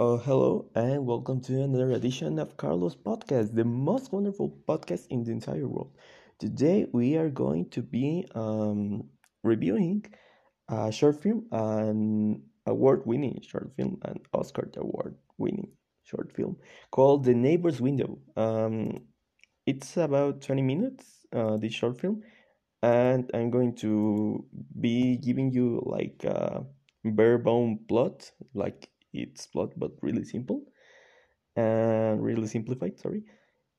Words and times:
Uh, 0.00 0.16
hello 0.18 0.70
and 0.76 1.04
welcome 1.04 1.40
to 1.40 1.60
another 1.60 1.90
edition 1.90 2.38
of 2.38 2.56
Carlos 2.56 2.94
Podcast, 2.94 3.52
the 3.52 3.64
most 3.64 4.12
wonderful 4.12 4.56
podcast 4.68 5.08
in 5.10 5.24
the 5.24 5.32
entire 5.32 5.66
world. 5.66 5.90
Today 6.38 6.86
we 6.92 7.16
are 7.16 7.28
going 7.28 7.68
to 7.70 7.82
be 7.82 8.24
um, 8.36 9.02
reviewing 9.42 10.04
a 10.68 10.92
short 10.92 11.20
film, 11.20 11.46
an 11.50 12.40
award-winning 12.66 13.40
short 13.42 13.72
film, 13.74 13.98
an 14.04 14.20
Oscar 14.32 14.70
award-winning 14.76 15.66
short 16.04 16.32
film 16.32 16.56
called 16.92 17.24
The 17.24 17.34
Neighbor's 17.34 17.80
Window. 17.80 18.20
Um, 18.36 19.00
it's 19.66 19.96
about 19.96 20.42
20 20.42 20.62
minutes, 20.62 21.26
uh, 21.34 21.56
this 21.56 21.72
short 21.72 22.00
film, 22.00 22.22
and 22.84 23.28
I'm 23.34 23.50
going 23.50 23.74
to 23.78 24.46
be 24.80 25.16
giving 25.16 25.50
you 25.50 25.82
like 25.84 26.22
a 26.22 26.64
bare 27.04 27.38
bone 27.38 27.80
plot, 27.88 28.30
like 28.54 28.90
it's 29.12 29.46
plot 29.46 29.72
but 29.76 29.92
really 30.02 30.24
simple 30.24 30.62
and 31.56 32.22
really 32.22 32.46
simplified 32.46 32.98
sorry. 32.98 33.24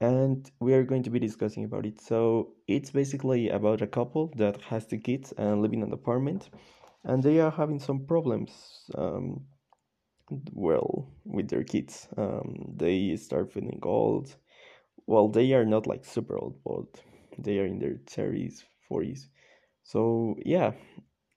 And 0.00 0.50
we 0.60 0.72
are 0.74 0.82
going 0.82 1.02
to 1.02 1.10
be 1.10 1.18
discussing 1.18 1.64
about 1.64 1.84
it. 1.84 2.00
So 2.00 2.54
it's 2.66 2.90
basically 2.90 3.50
about 3.50 3.82
a 3.82 3.86
couple 3.86 4.32
that 4.36 4.60
has 4.62 4.86
two 4.86 4.98
kids 4.98 5.32
and 5.36 5.60
living 5.60 5.80
in 5.80 5.88
an 5.88 5.92
apartment 5.92 6.48
and 7.04 7.22
they 7.22 7.38
are 7.40 7.50
having 7.50 7.78
some 7.78 8.06
problems 8.06 8.90
um, 8.96 9.42
well 10.52 11.08
with 11.24 11.48
their 11.48 11.64
kids. 11.64 12.08
Um, 12.16 12.72
they 12.76 13.16
start 13.16 13.52
feeling 13.52 13.80
old. 13.82 14.36
Well 15.06 15.28
they 15.28 15.52
are 15.52 15.64
not 15.64 15.86
like 15.86 16.04
super 16.04 16.38
old 16.38 16.58
but 16.64 17.02
they 17.38 17.58
are 17.58 17.66
in 17.66 17.78
their 17.78 17.96
30s 18.06 18.64
40s 18.88 19.28
so 19.82 20.36
yeah 20.44 20.72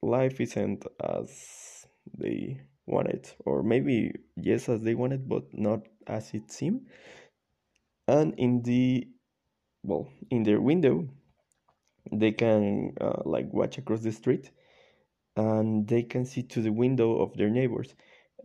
life 0.02 0.42
isn't 0.42 0.86
as 1.04 1.86
they 2.18 2.60
wanted, 2.86 3.30
or 3.46 3.64
maybe 3.64 4.14
yes, 4.36 4.70
as 4.70 4.82
they 4.82 4.96
wanted, 4.96 5.28
but 5.30 5.44
not 5.54 5.82
as 6.08 6.34
it 6.34 6.52
seemed. 6.52 6.82
And 8.08 8.34
in 8.38 8.62
the 8.64 9.08
well, 9.84 10.10
in 10.30 10.44
their 10.44 10.62
window, 10.62 11.08
they 12.12 12.32
can 12.32 12.94
uh, 13.02 13.22
like 13.26 13.52
watch 13.54 13.78
across 13.78 14.02
the 14.02 14.12
street, 14.12 14.52
and 15.36 15.88
they 15.88 16.04
can 16.04 16.26
see 16.26 16.44
to 16.44 16.62
the 16.62 16.72
window 16.72 17.22
of 17.22 17.36
their 17.38 17.50
neighbors, 17.50 17.96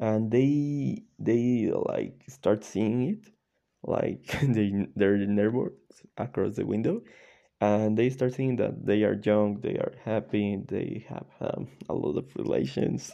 and 0.00 0.30
they 0.30 1.04
they 1.18 1.70
like 1.72 2.24
start 2.28 2.64
seeing 2.64 3.08
it, 3.08 3.30
like 3.82 4.26
they 4.42 4.72
their 4.96 5.16
neighbors 5.18 5.72
across 6.16 6.56
the 6.56 6.66
window, 6.66 7.02
and 7.60 7.98
they 7.98 8.10
start 8.10 8.34
seeing 8.34 8.56
that 8.56 8.86
they 8.86 9.04
are 9.04 9.20
young, 9.24 9.60
they 9.60 9.76
are 9.76 9.94
happy, 10.04 10.58
they 10.68 11.04
have 11.08 11.26
um, 11.40 11.68
a 11.88 11.94
lot 11.94 12.16
of 12.16 12.34
relations 12.36 13.12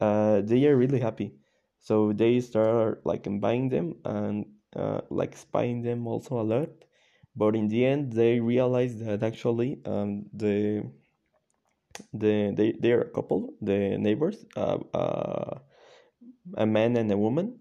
uh, 0.00 0.40
they 0.42 0.66
are 0.66 0.76
really 0.76 1.00
happy. 1.00 1.34
So 1.80 2.12
they 2.12 2.40
start 2.40 3.04
like 3.06 3.26
buying 3.40 3.68
them 3.68 3.96
and 4.04 4.46
uh, 4.76 5.00
like 5.10 5.36
spying 5.36 5.82
them 5.82 6.06
also 6.06 6.40
a 6.40 6.42
lot. 6.44 6.70
But 7.36 7.56
in 7.56 7.68
the 7.68 7.86
end, 7.86 8.12
they 8.12 8.40
realize 8.40 8.98
that 9.00 9.22
actually 9.22 9.80
um, 9.86 10.26
the 10.32 10.84
the 12.12 12.52
they 12.56 12.72
they 12.80 12.92
are 12.92 13.02
a 13.02 13.10
couple, 13.10 13.54
the 13.60 13.96
neighbors, 13.98 14.44
uh, 14.56 14.78
uh, 14.94 15.58
a 16.56 16.66
man 16.66 16.96
and 16.96 17.10
a 17.12 17.16
woman. 17.18 17.60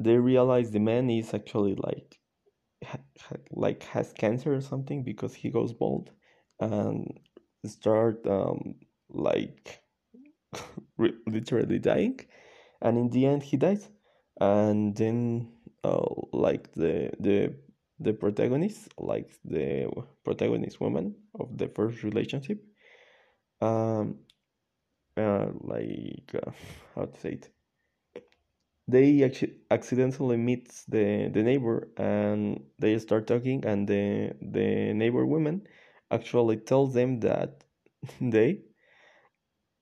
They 0.00 0.16
realize 0.18 0.70
the 0.70 0.80
man 0.80 1.10
is 1.10 1.34
actually 1.34 1.76
like 1.76 2.18
ha, 2.84 2.98
like 3.52 3.84
has 3.84 4.12
cancer 4.12 4.54
or 4.54 4.60
something 4.60 5.02
because 5.04 5.34
he 5.34 5.50
goes 5.50 5.72
bald 5.74 6.10
and 6.60 7.20
start 7.66 8.26
um, 8.26 8.76
like 9.10 9.80
literally 11.26 11.78
dying 11.78 12.20
and 12.82 12.98
in 12.98 13.10
the 13.10 13.26
end 13.26 13.42
he 13.42 13.56
dies. 13.56 13.90
And 14.40 14.96
then 14.96 15.52
uh, 15.84 16.06
like 16.32 16.72
the 16.74 17.12
the 17.20 17.54
the 18.00 18.12
protagonist 18.14 18.88
like 18.98 19.32
the 19.44 19.90
protagonist 20.24 20.80
woman 20.80 21.14
of 21.38 21.58
the 21.58 21.68
first 21.68 22.02
relationship 22.04 22.64
um 23.60 24.18
uh, 25.16 25.48
like 25.62 26.34
uh, 26.34 26.50
how 26.94 27.04
to 27.06 27.20
say 27.20 27.32
it? 27.32 27.50
They 28.88 29.22
actually 29.22 29.54
accidentally 29.70 30.36
meet 30.36 30.66
the 30.88 31.28
the 31.32 31.44
neighbor 31.44 31.92
and 31.96 32.64
they 32.78 32.98
start 32.98 33.26
talking 33.28 33.64
and 33.64 33.86
the 33.86 34.34
the 34.40 34.92
neighbor 34.94 35.24
woman 35.26 35.68
actually 36.10 36.56
tells 36.56 36.92
them 36.94 37.20
that 37.20 37.62
they 38.20 38.62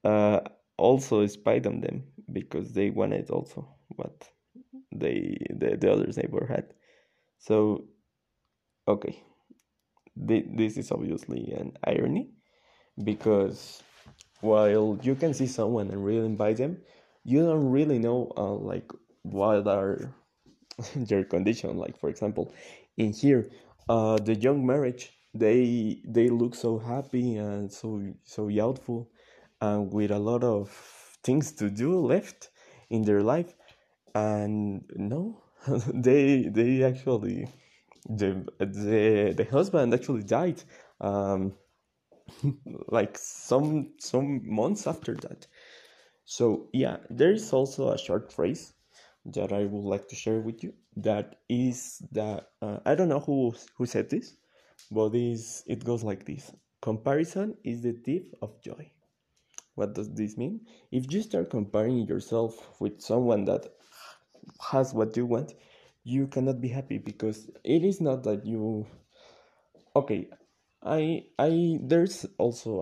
uh, 0.05 0.41
also 0.79 1.27
spied 1.27 1.67
on 1.67 1.81
them 1.81 2.05
because 2.33 2.73
they 2.73 2.91
wanted 2.91 3.31
also 3.31 3.69
what 3.89 4.29
they 4.93 5.37
the, 5.51 5.77
the 5.77 5.93
other 5.93 6.07
neighbor 6.17 6.47
had. 6.47 6.73
So 7.39 7.85
okay. 8.89 9.23
This 10.19 10.79
is 10.79 10.91
obviously 10.91 11.53
an 11.53 11.77
irony 11.85 12.31
because 13.05 13.83
while 14.41 14.99
you 15.03 15.15
can 15.15 15.35
see 15.35 15.47
someone 15.47 15.91
and 15.91 16.03
really 16.03 16.25
invite 16.25 16.57
them 16.57 16.79
you 17.25 17.45
don't 17.45 17.71
really 17.71 17.99
know 17.99 18.33
uh, 18.37 18.55
like 18.55 18.91
what 19.23 19.67
are 19.67 20.15
their 20.97 21.25
condition. 21.25 21.77
Like 21.77 21.99
for 21.99 22.09
example 22.09 22.55
in 22.97 23.13
here 23.13 23.51
uh, 23.89 24.17
the 24.17 24.35
young 24.35 24.67
marriage 24.67 25.13
they 25.35 26.01
they 26.07 26.29
look 26.29 26.55
so 26.55 26.79
happy 26.79 27.37
and 27.37 27.71
so 27.71 28.03
so 28.25 28.49
youthful 28.49 29.11
and 29.61 29.93
with 29.93 30.11
a 30.11 30.19
lot 30.19 30.45
of 30.45 30.71
things 31.23 31.53
to 31.53 31.71
do 31.71 31.99
left 32.01 32.51
in 32.91 33.03
their 33.03 33.23
life 33.23 33.55
and 34.15 34.85
no 34.97 35.43
they 35.95 36.49
they 36.49 36.83
actually 36.85 37.49
the 38.09 38.47
the 38.59 39.35
the 39.37 39.45
husband 39.51 39.93
actually 39.95 40.23
died 40.23 40.63
um 41.01 41.53
like 42.89 43.17
some 43.19 43.93
some 43.99 44.43
months 44.45 44.87
after 44.87 45.15
that. 45.15 45.47
So 46.25 46.69
yeah 46.73 46.99
there 47.11 47.33
is 47.33 47.53
also 47.53 47.93
a 47.93 47.99
short 47.99 48.33
phrase 48.33 48.73
that 49.35 49.53
i 49.53 49.65
would 49.65 49.85
like 49.85 50.09
to 50.09 50.15
share 50.15 50.41
with 50.41 50.63
you 50.63 50.73
that 50.97 51.37
is 51.49 52.01
that 52.13 52.49
uh, 52.63 52.79
i 52.87 52.95
don't 52.95 53.09
know 53.09 53.21
who 53.21 53.53
who 53.77 53.87
said 53.87 54.09
this 54.09 54.37
but 54.91 55.15
is 55.15 55.65
it 55.67 55.85
goes 55.85 56.05
like 56.05 56.25
this. 56.25 56.53
Comparison 56.83 57.57
is 57.65 57.83
the 57.83 57.93
thief 57.93 58.33
of 58.43 58.61
joy 58.63 58.91
what 59.77 59.95
does 59.95 60.13
this 60.13 60.37
mean? 60.37 60.61
If 60.91 61.13
you 61.13 61.23
start 61.23 61.51
comparing 61.51 62.07
yourself 62.07 62.81
with 62.81 63.01
someone 63.01 63.45
that 63.45 63.67
has 64.73 64.93
what 64.93 65.17
you 65.17 65.27
want, 65.27 65.55
you 66.03 66.27
cannot 66.27 66.61
be 66.61 66.69
happy 66.69 66.99
because 66.99 67.51
it 67.65 67.85
is 67.85 68.01
not 68.01 68.23
that 68.25 68.47
you 68.47 68.87
okay 69.97 70.29
i 70.83 71.25
i 71.39 71.79
there's 71.83 72.27
also 72.39 72.81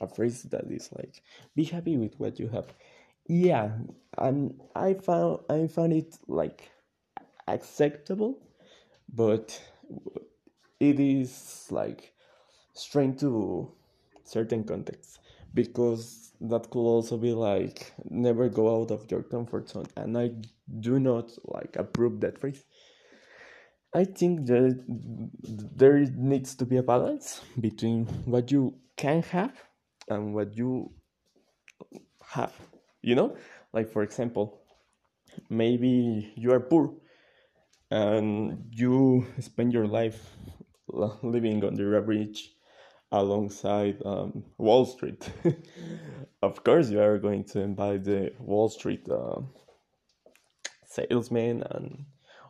a, 0.00 0.04
a 0.04 0.06
phrase 0.06 0.44
that 0.44 0.70
is 0.70 0.90
like 0.96 1.22
be 1.56 1.64
happy 1.64 1.96
with 1.96 2.14
what 2.20 2.38
you 2.38 2.46
have 2.46 2.72
yeah 3.26 3.70
and 4.18 4.60
i 4.76 4.94
found 4.94 5.40
i 5.50 5.66
found 5.66 5.92
it 5.92 6.16
like 6.28 6.70
acceptable 7.48 8.38
but 9.12 9.60
it 10.78 11.00
is 11.00 11.66
like 11.70 12.12
strange 12.74 13.18
to 13.18 13.72
certain 14.24 14.62
contexts 14.62 15.18
because 15.56 16.32
that 16.40 16.70
could 16.70 16.86
also 16.94 17.16
be 17.16 17.32
like 17.32 17.92
never 18.10 18.48
go 18.48 18.64
out 18.76 18.90
of 18.90 19.10
your 19.10 19.22
comfort 19.22 19.68
zone 19.70 19.86
and 19.96 20.16
i 20.18 20.30
do 20.80 21.00
not 21.00 21.30
like 21.44 21.76
approve 21.76 22.20
that 22.20 22.38
phrase. 22.38 22.64
I 23.94 24.04
think 24.04 24.46
that 24.46 24.84
there 25.48 26.00
needs 26.00 26.54
to 26.56 26.66
be 26.66 26.76
a 26.76 26.82
balance 26.82 27.40
between 27.58 28.04
what 28.26 28.50
you 28.50 28.74
can 28.96 29.22
have 29.22 29.54
and 30.08 30.34
what 30.34 30.56
you 30.56 30.92
have 32.34 32.52
you 33.00 33.14
know? 33.14 33.36
Like 33.72 33.90
for 33.90 34.02
example 34.02 34.60
maybe 35.48 36.32
you 36.36 36.52
are 36.52 36.60
poor 36.60 36.94
and 37.90 38.68
you 38.72 39.26
spend 39.40 39.72
your 39.72 39.86
life 39.86 40.36
uh, 40.92 41.10
living 41.22 41.64
under 41.64 41.96
a 41.96 42.02
bridge 42.02 42.55
alongside 43.12 44.02
um, 44.04 44.44
Wall 44.58 44.84
Street. 44.84 45.28
of 46.42 46.64
course, 46.64 46.90
you 46.90 47.00
are 47.00 47.18
going 47.18 47.44
to 47.44 47.60
invite 47.60 48.04
the 48.04 48.32
Wall 48.38 48.68
Street 48.68 49.08
uh, 49.08 49.40
salesmen 50.86 51.62
and 51.70 52.04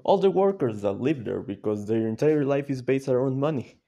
all 0.04 0.18
the 0.18 0.30
workers 0.30 0.82
that 0.82 1.00
live 1.00 1.24
there 1.24 1.40
because 1.40 1.86
their 1.86 2.06
entire 2.06 2.44
life 2.44 2.70
is 2.70 2.82
based 2.82 3.08
around 3.08 3.38
money. 3.38 3.78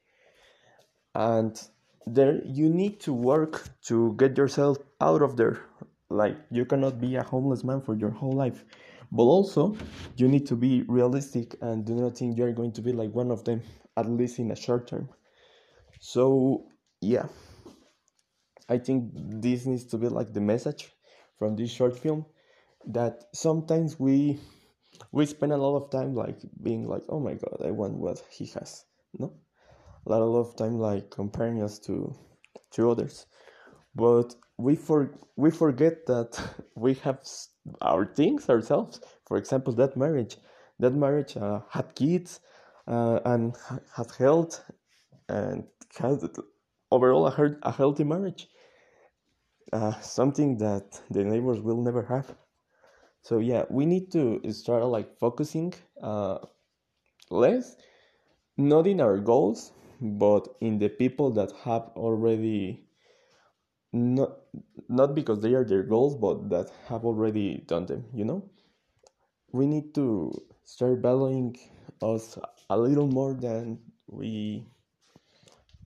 And 1.15 1.61
there, 2.07 2.41
you 2.45 2.69
need 2.69 3.01
to 3.01 3.13
work 3.13 3.69
to 3.87 4.15
get 4.19 4.37
yourself 4.37 4.79
out 5.01 5.23
of 5.23 5.37
there. 5.37 5.61
Like, 6.11 6.37
you 6.51 6.65
cannot 6.65 7.01
be 7.01 7.17
a 7.17 7.23
homeless 7.23 7.65
man 7.65 7.83
for 7.83 7.95
your 7.95 8.11
whole 8.11 8.33
life. 8.33 8.65
But 9.11 9.25
also, 9.25 9.77
you 10.17 10.29
need 10.29 10.47
to 10.47 10.57
be 10.57 10.83
realistic 10.83 11.57
and 11.63 11.85
do 11.85 11.95
not 11.95 12.17
think 12.17 12.37
you're 12.37 12.53
going 12.53 12.73
to 12.73 12.83
be 12.83 12.93
like 12.93 13.15
one 13.15 13.31
of 13.31 13.45
them, 13.45 13.63
at 13.97 14.09
least 14.09 14.39
in 14.39 14.51
a 14.51 14.57
short 14.57 14.87
term 14.87 15.09
so 15.99 16.67
yeah. 17.01 17.27
I 18.69 18.79
think 18.79 19.13
this 19.15 19.65
needs 19.67 19.85
to 19.87 19.99
be 19.99 20.09
like 20.09 20.35
the 20.35 20.41
message 20.41 20.93
from 21.39 21.57
this 21.57 21.71
short 21.71 21.99
film 21.99 22.27
that 22.87 23.25
sometimes 23.33 23.99
we 23.99 24.39
we 25.13 25.27
spend 25.27 25.53
a 25.53 25.57
lot 25.57 25.77
of 25.77 25.91
time 25.91 26.15
like 26.15 26.39
being 26.63 26.87
like 26.89 27.03
oh 27.09 27.21
my 27.21 27.35
god 27.35 27.63
i 27.65 27.71
want 27.71 27.95
what 27.95 28.23
he 28.31 28.47
has 28.47 28.85
no? 29.19 29.33
A 30.07 30.11
lot 30.11 30.23
of 30.39 30.57
time 30.57 30.79
like 30.79 31.11
comparing 31.11 31.63
us 31.63 31.79
to 31.81 32.15
to 32.73 32.91
others. 32.91 33.27
But 33.95 34.35
we 34.57 34.77
for 34.77 35.15
we 35.37 35.51
forget 35.51 36.07
that 36.07 36.41
we 36.75 36.95
have 36.95 37.21
our 37.83 38.07
things 38.07 38.49
ourselves. 38.49 39.01
For 39.27 39.37
example 39.37 39.73
that 39.75 39.97
marriage. 39.97 40.37
That 40.79 40.95
marriage 40.95 41.37
uh, 41.37 41.61
had 41.71 41.95
kids 41.97 42.41
uh, 42.87 43.21
and 43.25 43.57
had 43.95 44.11
health 44.13 44.65
and 45.29 45.65
had 45.99 46.21
overall 46.91 47.27
a, 47.29 47.57
a 47.63 47.73
healthy 47.73 48.05
marriage. 48.05 48.49
Uh, 49.73 49.93
something 50.01 50.57
that 50.59 51.01
the 51.11 51.25
neighbors 51.25 51.61
will 51.61 51.81
never 51.83 52.03
have. 52.03 52.35
So 53.23 53.39
yeah 53.39 53.65
we 53.71 53.87
need 53.87 54.11
to 54.13 54.41
start 54.53 54.85
like 54.87 55.19
focusing 55.19 55.75
uh, 56.03 56.39
less 57.31 57.77
not 58.57 58.87
in 58.87 59.01
our 59.01 59.19
goals 59.19 59.73
but 60.01 60.49
in 60.61 60.79
the 60.79 60.89
people 60.89 61.31
that 61.33 61.53
have 61.65 61.91
already 61.97 62.87
not 63.93 64.39
not 64.89 65.15
because 65.15 65.41
they 65.41 65.55
are 65.55 65.65
their 65.65 65.83
goals 65.83 66.15
but 66.17 66.49
that 66.51 66.71
have 66.89 67.05
already 67.05 67.65
done 67.67 67.87
them 67.87 68.05
you 68.15 68.25
know? 68.25 68.43
We 69.53 69.67
need 69.67 69.95
to 69.95 70.33
start 70.65 71.01
valuing 71.01 71.57
us 72.03 72.39
a 72.71 72.79
little 72.79 73.09
more 73.09 73.35
than 73.35 73.79
we 74.07 74.67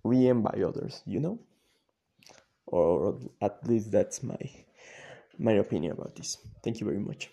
we 0.05 0.29
envy 0.29 0.65
others 0.65 1.03
you 1.07 1.21
know? 1.21 1.39
Or 2.67 3.19
at 3.41 3.67
least 3.67 3.91
that's 3.91 4.23
my 4.23 4.39
my 5.39 5.53
opinion 5.53 5.93
about 5.93 6.15
this. 6.15 6.39
Thank 6.63 6.81
you 6.81 6.87
very 6.87 7.01
much 7.01 7.33